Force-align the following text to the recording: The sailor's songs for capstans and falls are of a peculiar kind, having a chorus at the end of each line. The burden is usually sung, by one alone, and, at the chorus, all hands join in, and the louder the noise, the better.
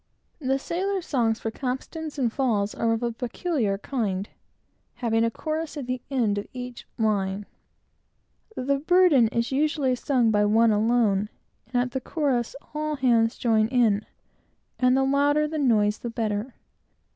The 0.39 0.57
sailor's 0.57 1.05
songs 1.05 1.39
for 1.39 1.51
capstans 1.51 2.17
and 2.17 2.33
falls 2.33 2.73
are 2.73 2.91
of 2.91 3.03
a 3.03 3.11
peculiar 3.11 3.77
kind, 3.77 4.27
having 4.95 5.23
a 5.23 5.29
chorus 5.29 5.77
at 5.77 5.85
the 5.85 6.01
end 6.09 6.39
of 6.39 6.47
each 6.53 6.87
line. 6.97 7.45
The 8.55 8.79
burden 8.79 9.27
is 9.27 9.51
usually 9.51 9.93
sung, 9.93 10.31
by 10.31 10.45
one 10.45 10.71
alone, 10.71 11.29
and, 11.67 11.75
at 11.83 11.91
the 11.91 12.01
chorus, 12.01 12.55
all 12.73 12.95
hands 12.95 13.37
join 13.37 13.67
in, 13.67 14.03
and 14.79 14.97
the 14.97 15.03
louder 15.03 15.47
the 15.47 15.59
noise, 15.59 15.99
the 15.99 16.09
better. 16.09 16.55